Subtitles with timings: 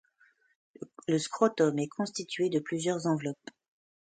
[1.07, 3.51] Le scrotum est constitué de plusieurs enveloppes.